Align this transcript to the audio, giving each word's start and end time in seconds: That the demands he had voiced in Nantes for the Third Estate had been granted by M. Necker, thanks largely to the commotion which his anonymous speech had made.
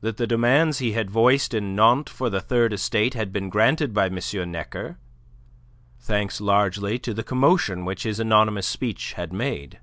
That 0.00 0.16
the 0.16 0.28
demands 0.28 0.78
he 0.78 0.92
had 0.92 1.10
voiced 1.10 1.54
in 1.54 1.74
Nantes 1.74 2.12
for 2.12 2.30
the 2.30 2.40
Third 2.40 2.72
Estate 2.72 3.14
had 3.14 3.32
been 3.32 3.48
granted 3.48 3.92
by 3.92 4.06
M. 4.08 4.16
Necker, 4.48 4.96
thanks 5.98 6.40
largely 6.40 7.00
to 7.00 7.12
the 7.12 7.24
commotion 7.24 7.84
which 7.84 8.04
his 8.04 8.20
anonymous 8.20 8.68
speech 8.68 9.14
had 9.14 9.32
made. 9.32 9.80